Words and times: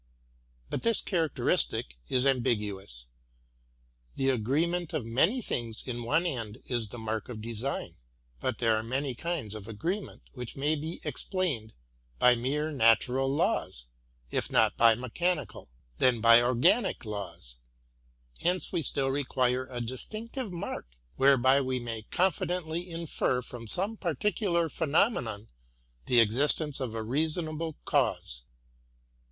But 0.71 0.81
this 0.81 0.99
characteristic 0.99 1.95
is 2.09 2.25
ambiguous;— 2.25 3.05
the 4.15 4.31
agreement 4.31 4.93
of 4.93 5.05
many 5.05 5.43
things 5.43 5.83
in 5.87 6.01
one 6.01 6.25
end 6.25 6.59
is 6.65 6.87
the 6.87 6.97
mark 6.97 7.29
of 7.29 7.39
design, 7.39 7.97
but 8.39 8.57
there 8.57 8.75
are 8.75 8.81
many 8.81 9.13
kinds 9.13 9.53
of 9.53 9.67
agreement 9.67 10.23
which 10.33 10.55
may 10.55 10.75
be 10.75 11.01
ex 11.03 11.23
plained 11.23 11.73
by 12.17 12.33
mere 12.33 12.71
natural 12.71 13.29
laws,— 13.29 13.85
if 14.31 14.49
not 14.51 14.75
by 14.75 14.95
mechanical, 14.95 15.69
then 15.99 16.19
by 16.19 16.41
organic 16.41 17.05
laws;— 17.05 17.57
hence 18.41 18.71
we 18.71 18.81
still 18.81 19.09
require 19.09 19.67
a 19.69 19.81
distinctive 19.81 20.51
mark 20.51 20.87
whereby 21.17 21.61
we 21.61 21.79
may 21.79 22.07
confidently 22.09 22.89
infer 22.89 23.39
from 23.43 23.67
some 23.67 23.97
particular 23.97 24.67
phenomenon 24.67 25.47
the 26.07 26.19
existence 26.19 26.79
of 26.79 26.95
a 26.95 27.03
reasonable 27.03 27.77
cause. 27.85 28.45